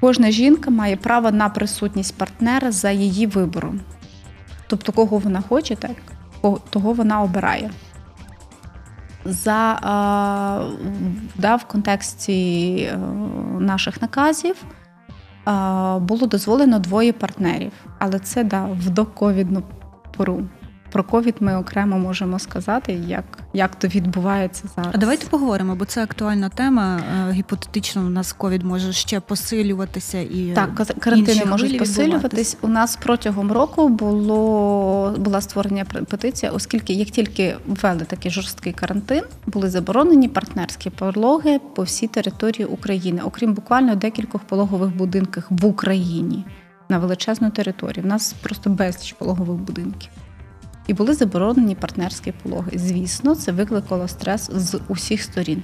[0.00, 3.80] Кожна жінка має право на присутність партнера за її вибором.
[4.66, 5.96] Тобто, кого вона хоче, так,
[6.70, 7.70] того вона обирає.
[9.24, 9.78] За,
[11.36, 12.96] да, В контексті е,
[13.60, 14.56] наших наказів
[16.00, 19.62] було дозволено двоє партнерів, але це да, в доковідну
[20.16, 20.42] пору.
[20.94, 24.90] Про ковід ми окремо можемо сказати, як як то відбувається зараз.
[24.94, 27.00] А давайте поговоримо, бо це актуальна тема.
[27.28, 32.56] Е, гіпотетично у нас ковід може ще посилюватися і так, карантини можуть посилюватись.
[32.60, 39.22] У нас протягом року було була створена петиція, оскільки як тільки ввели такий жорсткий карантин,
[39.46, 46.44] були заборонені партнерські пологи по всій території України, окрім буквально декількох пологових будинків в Україні
[46.88, 48.04] на величезну територію.
[48.04, 50.10] У нас просто безліч пологових будинків
[50.86, 52.70] і були заборонені партнерські пологи.
[52.74, 55.62] Звісно, це викликало стрес з усіх сторін.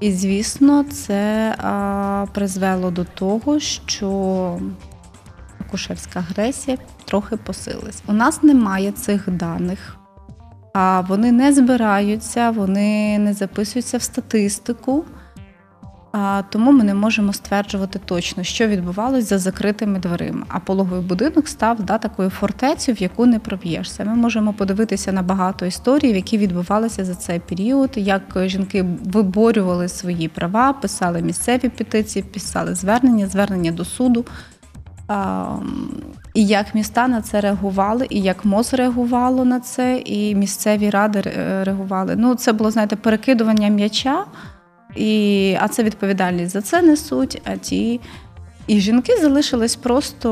[0.00, 4.58] І, звісно, це а, призвело до того, що
[5.60, 8.02] акушерська агресія трохи посилилась.
[8.06, 9.96] У нас немає цих даних,
[10.72, 15.04] а вони не збираються, вони не записуються в статистику.
[16.48, 20.46] Тому ми не можемо стверджувати точно, що відбувалось за закритими дверима.
[20.48, 24.04] А пологовий будинок став да, такою фортецею, в яку не проб'єшся.
[24.04, 30.28] Ми можемо подивитися на багато історій, які відбувалися за цей період, як жінки виборювали свої
[30.28, 34.24] права, писали місцеві петиції, писали звернення, звернення до суду.
[36.34, 41.20] І як міста на це реагували, і як МОЗ реагувало на це, і місцеві ради
[41.62, 42.16] реагували.
[42.16, 44.24] Ну, це було, знаєте, перекидування м'яча.
[44.96, 47.42] І, а це відповідальність за це несуть.
[47.44, 48.00] А ті
[48.66, 50.28] і жінки залишились просто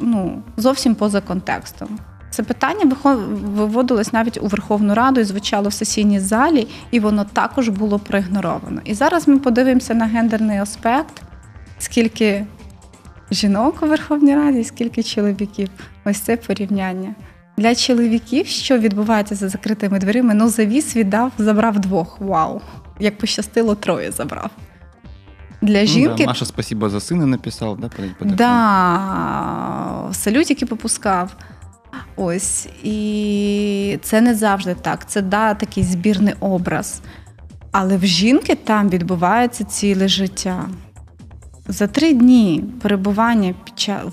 [0.00, 1.98] ну, зовсім поза контекстом.
[2.30, 7.68] Це питання виводилось навіть у Верховну Раду і звучало в сесійній залі, і воно також
[7.68, 8.80] було проігноровано.
[8.84, 11.22] І зараз ми подивимося на гендерний аспект,
[11.78, 12.46] скільки
[13.30, 15.68] жінок у Верховній Раді, скільки чоловіків.
[16.04, 17.14] Ось це порівняння.
[17.60, 22.20] Для чоловіків, що відбувається за закритими дверима, ну завіс віддав, забрав двох.
[22.20, 22.60] Вау!
[23.00, 24.50] Як пощастило, троє забрав.
[25.62, 28.24] Для жінки Ну, да, Маша, спасибо за сина написав, да, по?
[28.24, 31.36] Да, салютики попускав.
[32.16, 32.68] Ось.
[32.82, 35.08] І це не завжди так.
[35.08, 37.00] Це да, такий збірний образ.
[37.72, 40.68] Але в жінки там відбувається ціле життя.
[41.68, 43.54] За три дні перебування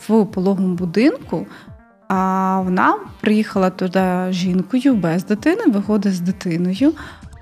[0.08, 1.48] в пологовому будинку,
[2.08, 6.94] а вона приїхала туди жінкою без дитини, виходить з дитиною.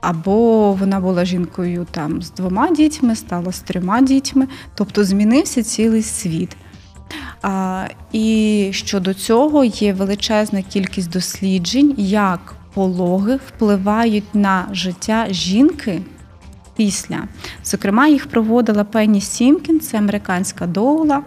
[0.02, 6.04] Або вона була жінкою там з двома дітьми, стала з трьома дітьми, тобто змінився цілий
[6.04, 6.58] світ.
[7.42, 16.02] А, і щодо цього є величезна кількість досліджень, як пологи впливають на життя жінки
[16.76, 17.24] після.
[17.64, 21.22] Зокрема, їх проводила Пенні Сімкін, це американська доула,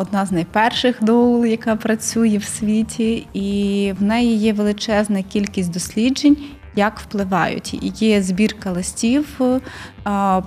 [0.00, 6.36] одна з найперших доул, яка працює в світі, і в неї є величезна кількість досліджень.
[6.74, 8.02] Як впливають?
[8.02, 9.40] Є збірка листів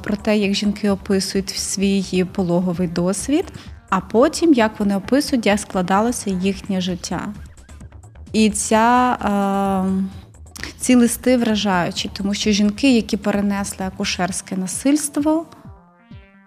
[0.04, 3.46] про те, як жінки описують свій пологовий досвід,
[3.90, 7.28] а потім як вони описують, як складалося їхнє життя.
[8.34, 9.18] І ця,
[10.80, 15.46] ці листи вражаючі, тому що жінки, які перенесли акушерське насильство,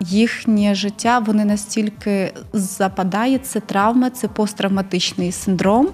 [0.03, 5.89] їхнє життя вони настільки западає, це травма, це посттравматичний синдром.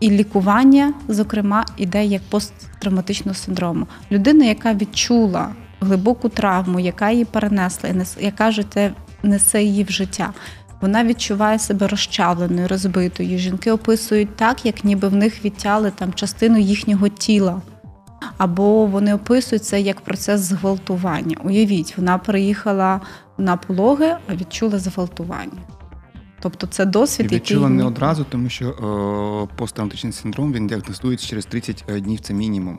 [0.00, 3.86] І лікування, зокрема, іде як посттравматичного синдрому.
[4.12, 7.90] Людина, яка відчула глибоку травму, яка її перенесла,
[8.20, 10.32] яка життя несе її в життя,
[10.80, 13.38] вона відчуває себе розчавленою, розбитою.
[13.38, 17.62] Жінки описують так, як ніби в них відтяли там частину їхнього тіла.
[18.38, 21.36] Або вони описують це як процес зґвалтування.
[21.44, 23.00] Уявіть, вона приїхала
[23.38, 25.62] на пологи, а відчула зґвалтування.
[26.40, 31.26] Тобто це І досвід, відчула який не одразу, тому що е, посттравматичний синдром він діагностується
[31.26, 32.78] через 30 днів, це мінімум.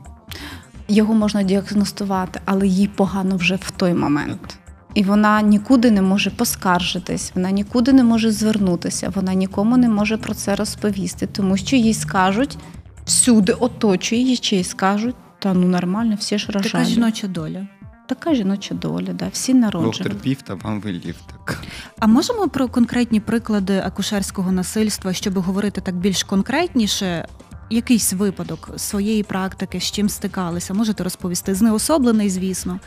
[0.88, 4.58] його можна діагностувати, але їй погано вже в той момент.
[4.94, 10.18] І вона нікуди не може поскаржитись, вона нікуди не може звернутися, вона нікому не може
[10.18, 12.58] про це розповісти, тому що їй скажуть
[13.06, 17.68] всюди оточує її, чи їй скажуть, та ну нормально, всі ж Така жіноча доля.
[18.08, 20.10] Така жіноча доля, да, всі народжені.
[20.10, 21.16] Доктор пів та вам вилів.
[21.28, 21.64] Так.
[22.00, 27.28] А можемо про конкретні приклади акушерського насильства, щоб говорити так більш конкретніше?
[27.70, 31.56] Якийсь випадок своєї практики, з чим стикалися, можете розповісти?
[31.56, 32.80] Знеособлений, звісно.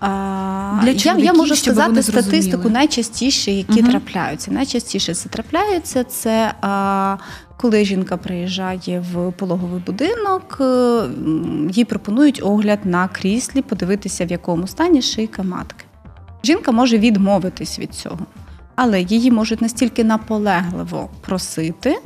[0.00, 3.90] А, Для я, я можу щоб сказати статистику найчастіше, які Мгм.
[3.90, 4.50] трапляються.
[4.50, 7.16] Найчастіше це трапляється це а,
[7.56, 11.02] коли жінка приїжджає в пологовий будинок, е,
[11.72, 15.84] їй пропонують огляд на кріслі, подивитися, в якому стані шийка матки.
[16.44, 18.18] Жінка може відмовитись від цього,
[18.76, 21.98] але її можуть настільки наполегливо просити.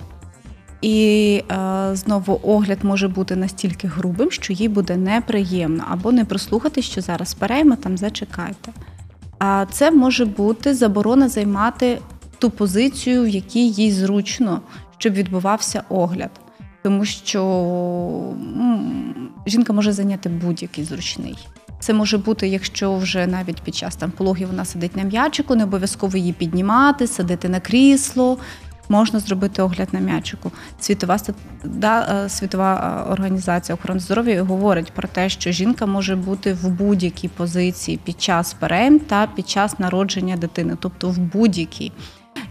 [0.84, 6.82] І е, знову огляд може бути настільки грубим, що їй буде неприємно, або не прослухати,
[6.82, 8.72] що зараз перейме, там зачекайте.
[9.38, 11.98] А це може бути заборона займати
[12.38, 14.60] ту позицію, в якій їй зручно,
[14.98, 16.30] щоб відбувався огляд.
[16.82, 18.34] Тому що
[19.46, 21.36] жінка може зайняти будь-який зручний.
[21.84, 25.64] Це може бути, якщо вже навіть під час там пологів вона сидить на м'ячику, не
[25.64, 28.38] обов'язково її піднімати, сидити на крісло.
[28.88, 30.52] Можна зробити огляд на м'ячику.
[30.80, 31.18] Світова
[31.64, 36.68] да, е, світова е, організація охорони здоров'я говорить про те, що жінка може бути в
[36.68, 41.92] будь-якій позиції під час перейм та під час народження дитини, тобто в будь-якій.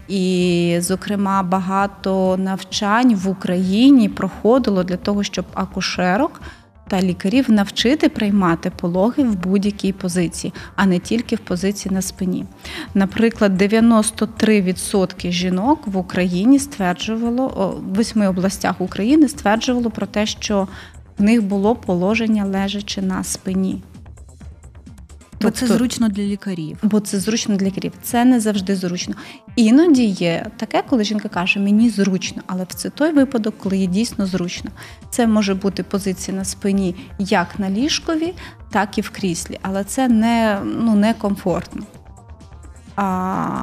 [0.08, 6.40] І, зокрема, багато навчань в Україні проходило для того, щоб акушерок
[7.02, 12.44] лікарів навчити приймати пологи в будь-якій позиції, а не тільки в позиції на спині.
[12.94, 20.68] Наприклад, 93% жінок в Україні стверджувало в восьми областях України стверджувало про те, що
[21.18, 23.82] в них було положення лежачи на спині.
[25.44, 26.78] Бо це Тобто- зручно для лікарів.
[26.82, 27.92] бо це зручно для лікарів.
[28.02, 29.14] Це не завжди зручно.
[29.56, 34.26] Іноді є таке, коли жінка каже, мені зручно, але це той випадок, коли їй дійсно
[34.26, 34.70] зручно.
[35.10, 38.34] Це може бути позиція на спині як на ліжкові,
[38.70, 41.82] так і в кріслі, але це не, ну, не комфортно.
[42.96, 43.56] А,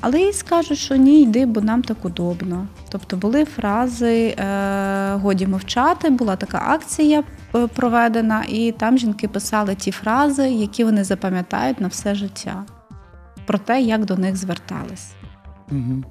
[0.00, 2.66] але їй скажуть, що ні, йди, бо нам так удобно.
[2.88, 7.22] Тобто були фрази е, годі мовчати, була така акція
[7.74, 12.64] проведена, і там жінки писали ті фрази, які вони запам'ятають на все життя,
[13.46, 15.12] про те, як до них звертались.
[15.70, 16.02] Угу.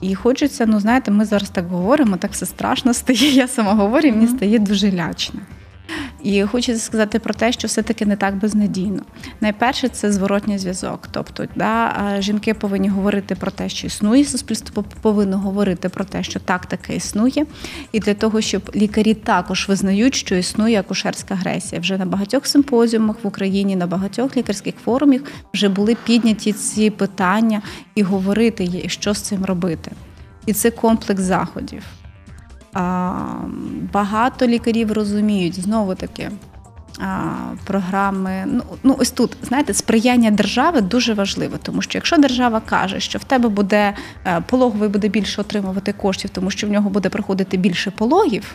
[0.00, 3.30] І хочеться, ну знаєте, ми зараз так говоримо, так все страшно стає.
[3.34, 5.40] Я сама говорю, мені стає дуже лячно.
[6.24, 9.02] І хочеться сказати про те, що все-таки не так безнадійно.
[9.40, 11.08] Найперше це зворотній зв'язок.
[11.10, 16.40] Тобто, да, жінки повинні говорити про те, що існує, суспільство повинно говорити про те, що
[16.40, 17.46] так таке існує.
[17.92, 21.80] І для того, щоб лікарі також визнають, що існує акушерська агресія.
[21.80, 25.20] Вже на багатьох симпозіумах в Україні, на багатьох лікарських форумах
[25.54, 27.62] вже були підняті ці питання
[27.94, 29.90] і говорити, що з цим робити.
[30.46, 31.82] І це комплекс заходів.
[33.92, 36.30] Багато лікарів розуміють знову таки.
[37.64, 43.00] Програми, ну, ну ось тут, знаєте, сприяння держави дуже важливо, тому що якщо держава каже,
[43.00, 43.94] що в тебе буде
[44.26, 48.54] е, пологовий буде більше отримувати коштів, тому що в нього буде проходити більше пологів,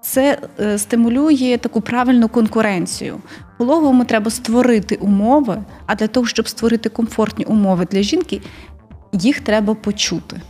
[0.00, 3.20] це е, стимулює таку правильну конкуренцію.
[3.58, 8.40] Пологовому треба створити умови, а для того, щоб створити комфортні умови для жінки,
[9.12, 10.40] їх треба почути.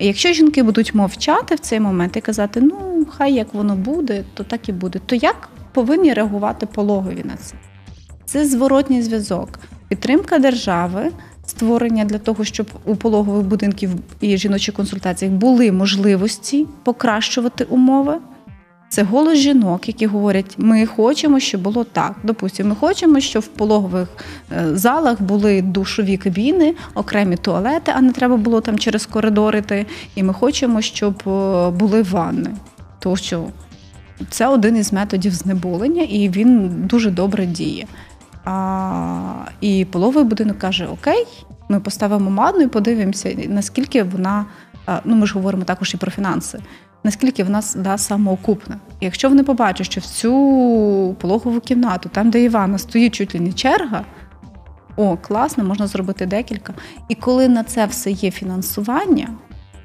[0.00, 4.44] Якщо жінки будуть мовчати в цей момент і казати, ну хай як воно буде, то
[4.44, 7.54] так і буде, то як повинні реагувати пологові на це?
[8.24, 9.48] Це зворотній зв'язок,
[9.88, 11.10] підтримка держави,
[11.46, 18.18] створення для того, щоб у пологових будинків і жіночих консультаціях були можливості покращувати умови.
[18.88, 22.16] Це голос жінок, які говорять: ми хочемо, щоб було так.
[22.22, 24.08] Допустимо, ми хочемо, щоб в пологових
[24.52, 29.86] е, залах були душові кабіни, окремі туалети, а не треба було там через коридори йти.
[30.14, 32.50] І ми хочемо, щоб е, були ванни.
[32.98, 33.44] Тому що
[34.30, 37.86] це один із методів знеболення, і він дуже добре діє.
[38.44, 41.26] А, і пологовий будинок каже: Окей,
[41.68, 44.46] ми поставимо ванну і подивимося, наскільки вона.
[45.04, 46.58] Ну, ми ж говоримо також і про фінанси
[47.04, 48.76] наскільки в нас да, самоокупна.
[49.00, 53.52] Якщо вони побачать, що в цю пологову кімнату, там, де Івана, стоїть чуть ли не
[53.52, 54.04] черга,
[54.96, 56.74] о, класно, можна зробити декілька.
[57.08, 59.28] І коли на це все є фінансування,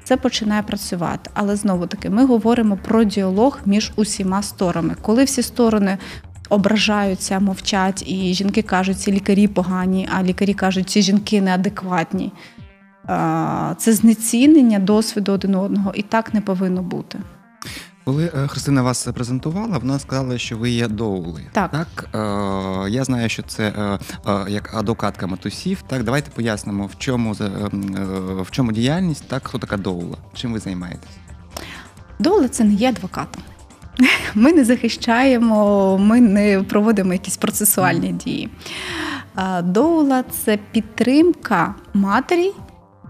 [0.04, 1.30] це починає працювати.
[1.34, 4.96] Але знову таки, ми говоримо про діалог між усіма сторонами.
[5.02, 5.98] Коли всі сторони
[6.48, 12.32] ображаються, мовчать, і жінки кажуть, ці лікарі погані, а лікарі кажуть, ці жінки неадекватні.
[13.78, 17.18] Це знецінення досвіду один одного, і так не повинно бути.
[18.04, 21.42] Коли е, Христина вас презентувала, вона сказала, що ви є доули.
[21.52, 21.70] Так.
[21.70, 22.08] так?
[22.14, 25.82] Е, я знаю, що це е, е, як адвокатка матусів.
[25.86, 27.70] Так, давайте пояснимо, в чому е, е,
[28.42, 30.16] в чому діяльність, так хто така доула?
[30.34, 31.16] Чим ви займаєтесь?
[32.18, 33.42] Доула це не є адвокатом.
[34.34, 38.50] Ми не захищаємо, ми не проводимо якісь процесуальні дії.
[39.62, 42.52] Доула це підтримка матері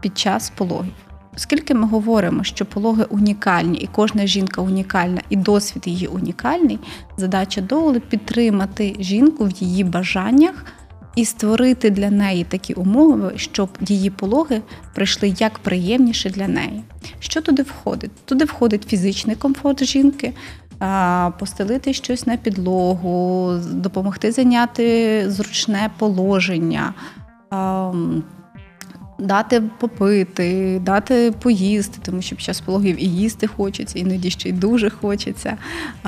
[0.04, 0.92] під час пологів.
[1.36, 6.78] Оскільки ми говоримо, що пологи унікальні, і кожна жінка унікальна, і досвід її унікальний,
[7.16, 10.64] задача доули підтримати жінку в її бажаннях
[11.16, 14.62] і створити для неї такі умови, щоб її пологи
[14.94, 16.82] прийшли як приємніше для неї.
[17.18, 18.10] Що туди входить?
[18.24, 20.32] Туди входить фізичний комфорт жінки,
[21.38, 26.94] постелити щось на підлогу, допомогти зайняти зручне положення.
[29.18, 34.52] Дати попити, дати поїсти, тому що під час пологів і їсти хочеться, іноді ще й
[34.52, 35.56] дуже хочеться.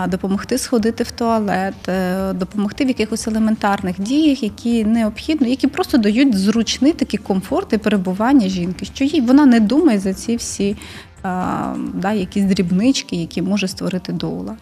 [0.09, 6.39] Допомогти сходити в туалет, е, допомогти в якихось елементарних діях, які необхідно, які просто дають
[6.39, 10.77] зручний такий комфорт і перебування жінки, що їй вона не думає за ці всі
[11.23, 14.57] а, да, якісь дрібнички, які може створити доула.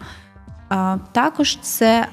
[1.11, 2.07] Також це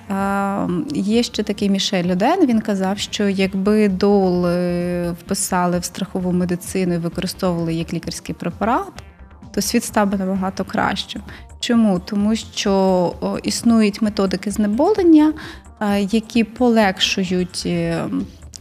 [0.94, 2.46] є ще такий Мішель Люден.
[2.46, 8.92] Він казав, що якби доул е, вписали в страхову медицину і використовували як лікарський препарат,
[9.54, 11.20] то світ став би набагато краще.
[11.60, 11.98] Чому?
[11.98, 15.32] Тому що існують методики знеболення,
[15.98, 18.04] які полегшують е,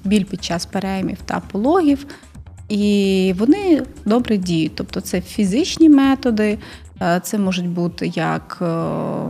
[0.04, 2.06] біль під час переймів та пологів.
[2.70, 4.76] І вони добре діють.
[4.76, 6.58] Тобто це фізичні методи, е,
[7.24, 8.66] це можуть бути як е,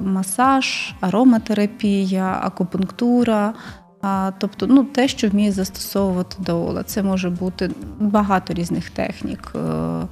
[0.04, 3.54] масаж, ароматерапія, акупунктура.
[4.02, 6.84] А, Тобто, ну, те, що вміє застосовувати доула.
[6.84, 9.54] Це може бути багато різних технік.
[9.56, 10.08] е,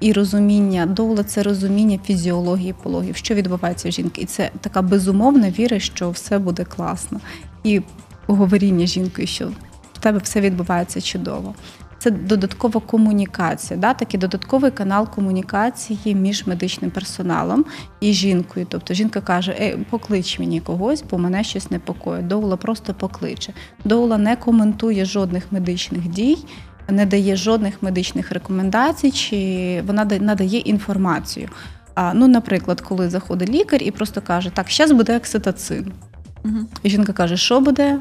[0.00, 4.20] І розуміння доула це розуміння фізіології пологів, що відбувається в жінки.
[4.22, 7.20] І це така безумовна віра, що все буде класно.
[7.64, 7.80] І
[8.26, 9.48] говоріння жінкою, що
[9.92, 11.54] в тебе все відбувається чудово.
[12.02, 17.64] Це додаткова комунікація, да, такий додатковий канал комунікації між медичним персоналом
[18.00, 18.66] і жінкою.
[18.68, 22.26] Тобто жінка каже: Ей, поклич мені когось, бо мене щось непокоїть.
[22.26, 23.52] Доула просто покличе.
[23.84, 26.38] Доула не коментує жодних медичних дій,
[26.88, 31.48] не дає жодних медичних рекомендацій, чи вона надає інформацію.
[31.94, 35.92] А, Ну, наприклад, коли заходить лікар і просто каже, так, зараз буде окситоцин.
[36.44, 36.58] Угу.
[36.82, 37.98] І жінка каже, що буде,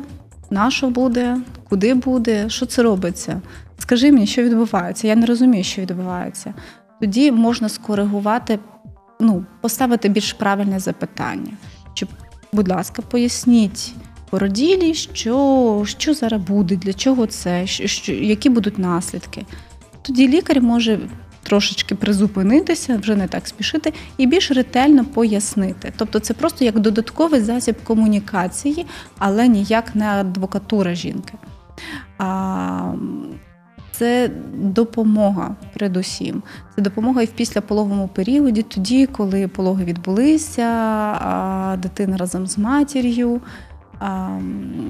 [0.49, 1.37] на що буде,
[1.69, 3.41] куди буде, що це робиться.
[3.81, 5.07] Скажи мені, що відбувається.
[5.07, 6.53] Я не розумію, що відбувається.
[6.99, 8.59] Тоді можна скоригувати,
[9.19, 11.51] ну, поставити більш правильне запитання.
[11.93, 12.07] Чи,
[12.53, 13.93] будь ласка, поясніть
[14.29, 19.45] породілі, що що зараз буде, для чого це, що, які будуть наслідки.
[20.01, 20.99] Тоді лікар може
[21.43, 25.93] трошечки призупинитися, вже не так спішити, і більш ретельно пояснити.
[25.97, 28.85] Тобто, це просто як додатковий засіб комунікації,
[29.17, 31.33] але ніяк не адвокатура жінки.
[32.17, 32.93] А,
[34.01, 36.43] це допомога передусім.
[36.75, 40.67] Це допомога і в післяпологовому періоді, тоді, коли пологи відбулися,
[41.81, 43.41] дитина разом з матір'ю.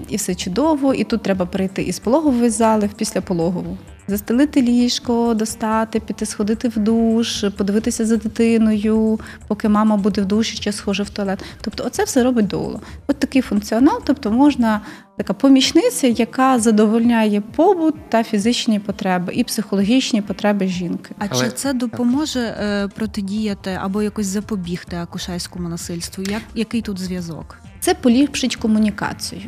[0.10, 6.00] І все чудово, і тут треба перейти із пологової зали в післяпологову застелити ліжко, достати,
[6.00, 11.10] піти сходити в душ, подивитися за дитиною, поки мама буде в душі чи схоже в
[11.10, 11.44] туалет.
[11.62, 12.80] Тобто, оце все робить доула.
[13.08, 14.82] От такий функціонал, тобто можна
[15.18, 21.16] така помічниця, яка задовольняє побут та фізичні потреби і психологічні потреби жінки.
[21.20, 21.44] А Але...
[21.44, 26.24] чи це допоможе е, протидіяти або якось запобігти акушерському насильству?
[26.24, 27.58] Як який тут зв'язок?
[27.80, 29.42] Це поліпшить комунікацію.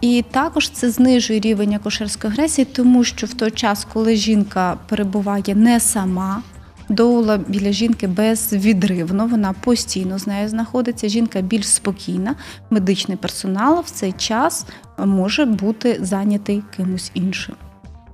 [0.00, 5.54] І також це знижує рівень акушерської агресії, тому що в той час, коли жінка перебуває
[5.54, 6.42] не сама,
[6.88, 11.08] доула біля жінки безвідривно, вона постійно з нею знаходиться.
[11.08, 12.34] Жінка більш спокійна,
[12.70, 14.66] медичний персонал в цей час
[14.98, 17.54] може бути зайнятий кимось іншим.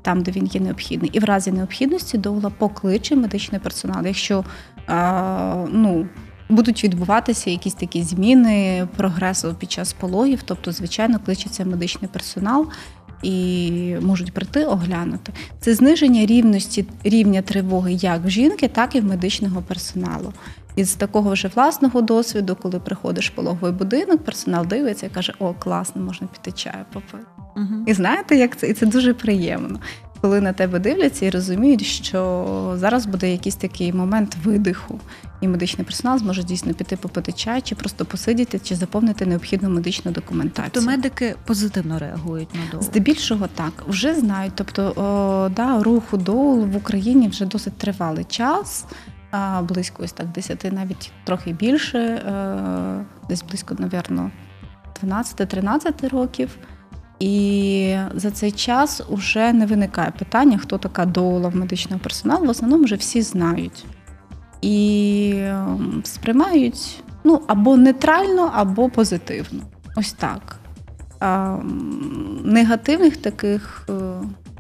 [0.03, 4.07] Там, де він є необхідний, і в разі необхідності доула покличе медичний персонал.
[4.07, 4.45] Якщо
[4.87, 6.07] а, ну
[6.51, 12.67] будуть відбуватися якісь такі зміни прогресу під час пологів, тобто, звичайно, кличеться медичний персонал.
[13.23, 19.05] І можуть прийти оглянути це зниження рівності рівня тривоги як в жінки, так і в
[19.05, 20.33] медичного персоналу.
[20.77, 25.55] Із такого вже власного досвіду, коли приходиш в пологовий будинок, персонал дивиться і каже: О,
[25.59, 27.27] класно, можна піти чаю попити.
[27.57, 27.85] Угу.
[27.87, 28.69] І знаєте, як це?
[28.69, 29.81] І це дуже приємно
[30.21, 35.01] коли на тебе дивляться і розуміють, що зараз буде якийсь такий момент видиху,
[35.41, 40.13] і медичний персонал зможе дійсно піти попити чай, чи просто посидіти, чи заповнити необхідну медичну
[40.13, 40.71] документацію.
[40.73, 42.83] Тобто медики позитивно реагують на доул?
[42.83, 44.53] Здебільшого так вже знають.
[44.57, 48.85] Тобто, о, да, руху доул в Україні вже досить тривалий час.
[49.63, 54.31] Близько ось так 10, навіть трохи більше, е, десь близько, навірно,
[55.03, 56.59] 12-13 років.
[57.21, 62.47] І за цей час вже не виникає питання, хто така доула в медичного персоналу.
[62.47, 63.85] В основному вже всі знають
[64.63, 69.61] і ем, сприймають ну, або нейтрально, або позитивно.
[69.97, 70.57] Ось так.
[71.21, 71.57] А,
[72.45, 73.93] Негативних таких е,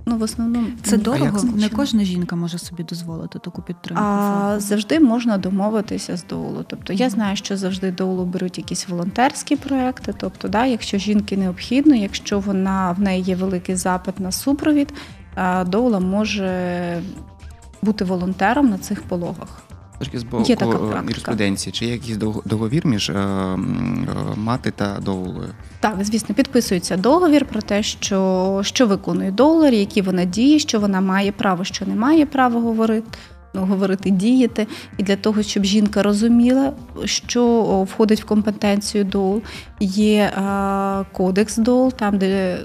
[0.07, 1.42] Ну, в основному це дорого.
[1.42, 4.03] Не кожна жінка може собі дозволити таку підтримку.
[4.05, 6.64] А завжди можна домовитися з доулу.
[6.68, 10.14] Тобто я знаю, що завжди доулу беруть якісь волонтерські проекти.
[10.18, 14.92] Тобто, да, якщо жінки необхідно, якщо вона в неї є великий запит на супровід,
[15.66, 17.03] доула може
[17.82, 19.62] бути волонтером на цих пологах.
[20.01, 20.46] Точки з боку
[21.09, 23.57] юриспруденції, чи є якийсь договір між е, е,
[24.36, 25.48] мати та доулою?
[25.80, 31.01] Так, звісно, підписується договір про те, що що виконує долар, які вона дії, що вона
[31.01, 33.18] має право, що не має права говорити.
[33.55, 34.66] Ну, говорити, діяти,
[34.98, 36.72] і для того, щоб жінка розуміла,
[37.05, 39.42] що входить в компетенцію ДОЛ,
[39.80, 42.59] є е, кодекс ДОЛ, там де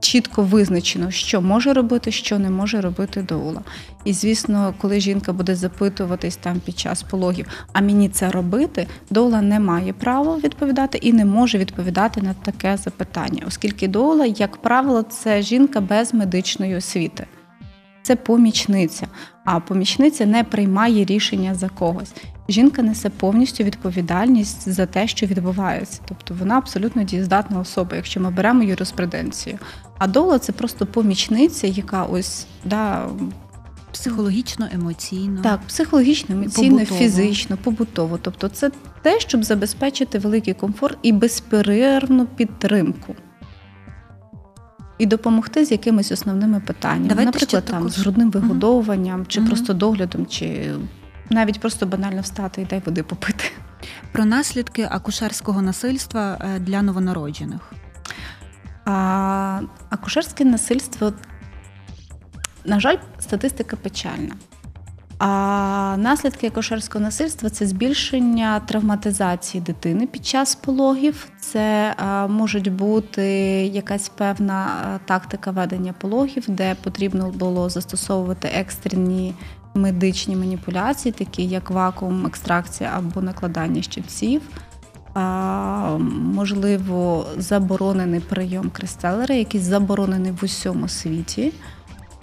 [0.00, 3.60] чітко визначено, що може робити, що не може робити доула.
[4.04, 9.42] І звісно, коли жінка буде запитуватись там під час пологів, а мені це робити, доула
[9.42, 15.02] не має права відповідати і не може відповідати на таке запитання, оскільки доула, як правило,
[15.02, 17.26] це жінка без медичної освіти.
[18.02, 19.06] Це помічниця,
[19.44, 22.12] а помічниця не приймає рішення за когось
[22.48, 26.00] жінка несе повністю відповідальність за те, що відбувається.
[26.08, 29.58] Тобто вона абсолютно дієздатна особа, якщо ми беремо юриспруденцію.
[29.98, 33.08] А дола це просто помічниця, яка ось да.
[33.92, 35.42] Психологічно, емоційно.
[35.42, 37.00] Так, психологічно, емоційно, побутово.
[37.00, 38.18] фізично, побутово.
[38.22, 38.70] Тобто, це
[39.02, 43.14] те, щоб забезпечити великий комфорт і безперервну підтримку.
[44.98, 47.92] І допомогти з якимись основними питаннями, Давайте наприклад, там також.
[47.92, 49.48] з грудним вигодовуванням, чи угу.
[49.48, 50.74] просто доглядом, чи
[51.30, 53.44] навіть просто банально встати і дай води попити.
[54.12, 57.72] Про наслідки акушерського насильства е, для новонароджених.
[58.84, 59.60] А
[59.90, 61.12] акушерське насильство,
[62.64, 64.34] на жаль, статистика печальна.
[65.18, 71.28] А наслідки акушерського насильства це збільшення травматизації дитини під час пологів.
[71.40, 73.26] Це а, можуть бути
[73.66, 74.68] якась певна
[75.04, 79.34] тактика ведення пологів, де потрібно було застосовувати екстрені
[79.78, 84.42] медичні маніпуляції, такі як вакуум, екстракція або накладання щипців.
[85.14, 85.96] А,
[86.34, 91.52] можливо, заборонений прийом кристелера, який заборонений в усьому світі.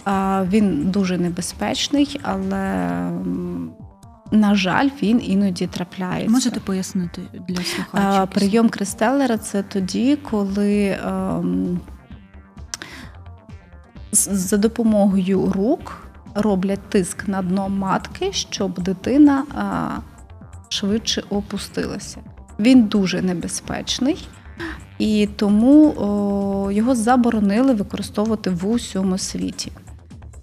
[0.04, 2.56] А, Він дуже небезпечний, але,
[4.30, 6.30] на жаль, він іноді трапляється.
[6.32, 7.56] Можете пояснити для
[7.92, 8.26] А.
[8.26, 11.80] Прийом кристелера це тоді, коли ем,
[14.12, 16.05] з- за допомогою рук
[16.36, 19.44] роблять тиск на дно матки, щоб дитина
[20.68, 22.20] швидше опустилася.
[22.58, 24.28] Він дуже небезпечний.
[24.98, 29.72] І тому о, його заборонили використовувати в усьому світі.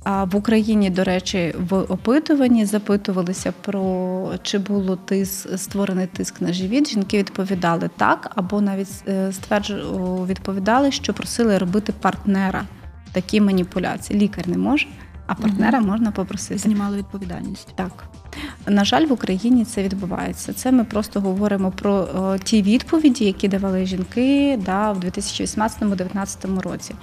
[0.04, 6.54] А в Україні, до речі, в опитуванні запитувалися про чи було тис, створений тиск на
[6.54, 6.90] живіт.
[6.90, 12.64] Жінки відповідали так, або навіть е, стверджу, відповідали, що просили робити партнера
[13.12, 14.20] такі маніпуляції.
[14.20, 14.88] Лікар не може,
[15.28, 16.58] а партнера можна попросити.
[16.58, 17.68] знімали відповідальність.
[17.76, 18.04] Так.
[18.68, 20.54] На жаль, в Україні це відбувається.
[20.54, 26.96] Це ми просто говоримо про е, ті відповіді, які давали жінки да, в 2018-2019 році.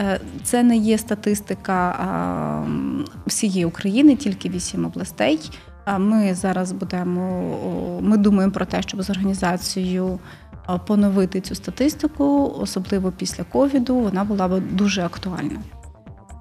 [0.00, 2.62] Е, Це не є статистика а,
[3.26, 5.50] всієї України, тільки вісім областей.
[5.84, 10.18] А Ми зараз будемо ми думаємо про те, щоб з організацією
[10.86, 15.60] поновити цю статистику, особливо після ковіду, вона була б дуже актуальна.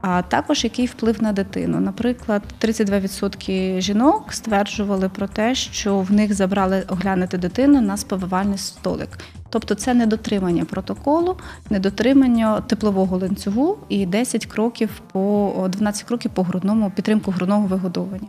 [0.01, 1.79] А також який вплив на дитину.
[1.79, 9.09] Наприклад, 32% жінок стверджували про те, що в них забрали оглянути дитину на сповивальний столик.
[9.49, 11.37] Тобто це недотримання протоколу,
[11.69, 18.27] недотримання теплового ланцюгу і 10 кроків по 12 кроків по грудному підтримку грудного вигодовування.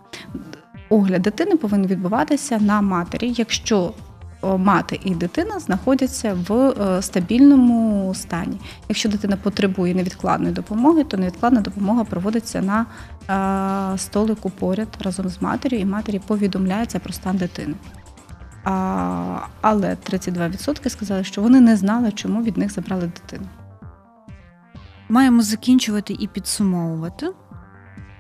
[0.89, 3.93] Огляд дитини повинен відбуватися на матері, якщо
[4.43, 8.61] мати і дитина знаходяться в е, стабільному стані.
[8.89, 12.87] Якщо дитина потребує невідкладної допомоги, то невідкладна допомога проводиться на
[13.95, 17.75] е, столику поряд разом з матір'ю, і матері повідомляється про стан дитини.
[18.65, 23.49] А, але 32% сказали, що вони не знали, чому від них забрали дитину.
[25.09, 27.27] Маємо закінчувати і підсумовувати.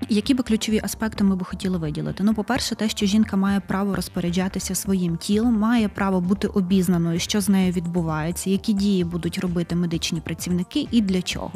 [0.09, 2.25] Які би ключові аспекти ми би хотіли виділити?
[2.25, 7.41] Ну, по-перше, те, що жінка має право розпоряджатися своїм тілом, має право бути обізнаною, що
[7.41, 11.53] з нею відбувається, які дії будуть робити медичні працівники і для чого.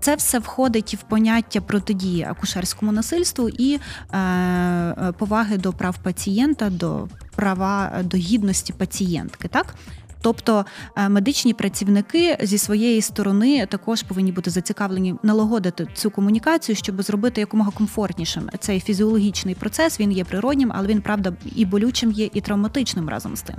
[0.00, 6.70] Це все входить в поняття протидії акушерському насильству і е, е, поваги до прав пацієнта,
[6.70, 9.74] до права до гідності пацієнтки, так?
[10.22, 10.66] Тобто
[10.96, 17.40] е, медичні працівники зі своєї сторони також повинні бути зацікавлені налагодити цю комунікацію, щоб зробити
[17.40, 20.00] якомога комфортнішим цей фізіологічний процес.
[20.00, 23.56] Він є природнім, але він правда і болючим є, і травматичним разом з тим.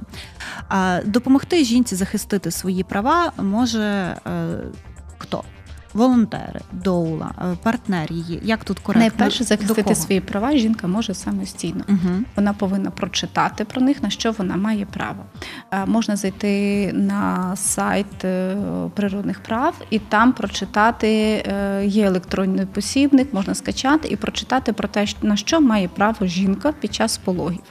[1.06, 4.58] Допомогти жінці захистити свої права може е,
[5.18, 5.44] хто?
[5.94, 8.40] Волонтери, доула, е, партнер її.
[8.44, 9.10] Як тут коректно?
[9.10, 11.84] Найперше захистити свої права жінка може самостійно.
[11.90, 12.24] Угу.
[12.36, 15.26] Вона повинна прочитати про них, на що вона має право.
[15.72, 18.56] Е, Можна зайти на сайт е,
[18.96, 21.10] природних прав і там прочитати
[21.86, 26.94] є електронний посібник, можна скачати і прочитати про те, на що має право жінка під
[26.94, 27.64] час пологів.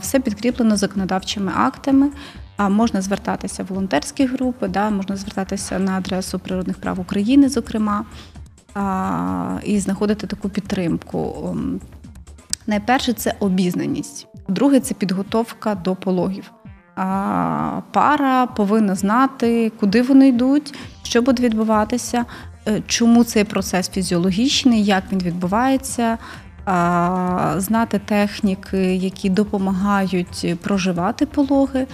[0.00, 2.10] Все підкріплено законодавчими актами.
[2.56, 8.04] А можна звертатися в волонтерські групи, да, можна звертатися на адресу природних прав України, зокрема,
[8.74, 11.48] а, і знаходити таку підтримку.
[11.50, 11.80] Ем,
[12.66, 16.50] Найперше це обізнаність, друге це підготовка до пологів.
[16.96, 22.24] А, Пара повинна знати, куди вони йдуть, що буде відбуватися,
[22.68, 26.18] е, чому цей процес фізіологічний, як він відбувається,
[27.56, 31.86] знати техніки, які допомагають проживати пологи.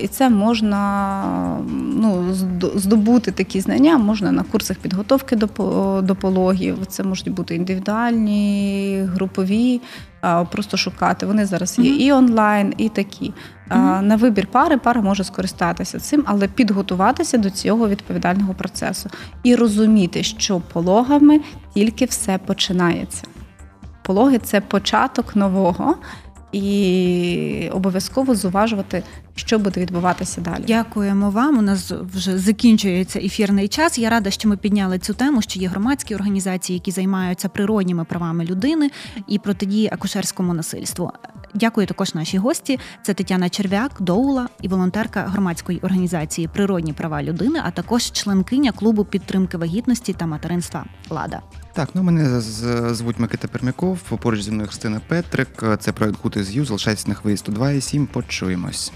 [0.00, 1.22] І це можна
[1.94, 2.34] ну,
[2.74, 6.86] здобути такі знання можна на курсах підготовки до, пологів.
[6.86, 9.80] Це можуть бути індивідуальні, групові,
[10.50, 11.26] просто шукати.
[11.26, 12.00] Вони зараз є Мгм.
[12.00, 13.32] і онлайн, і такі.
[13.70, 14.06] Мгм.
[14.08, 19.10] На вибір пари пара може скористатися цим, але підготуватися до цього відповідального процесу
[19.42, 21.40] і розуміти, що пологами
[21.74, 23.22] тільки все починається.
[24.02, 25.96] Пологи це початок нового,
[26.52, 29.02] і обов'язково зуважувати,
[29.34, 30.64] що буде відбуватися далі.
[30.66, 31.58] Дякуємо вам.
[31.58, 33.98] У нас вже закінчується ефірний час.
[33.98, 38.44] Я рада, що ми підняли цю тему, що є громадські організації, які займаються природніми правами
[38.44, 38.90] людини
[39.28, 41.12] і протидії акушерському насильству.
[41.54, 42.78] Дякую також нашій гості.
[43.02, 49.04] Це Тетяна Черв'як, доула і волонтерка громадської організації Природні права людини, а також членкиня клубу
[49.04, 51.42] підтримки вагітності та материнства Лада.
[51.74, 53.98] Так, ну мене з- звуть Микита Пермяков.
[53.98, 55.64] Поруч зі мною Христина Петрик.
[55.80, 56.64] Це проект Good is You.
[56.64, 58.06] Залишайтесь на хвилі 102,7.
[58.06, 58.92] Почуємось.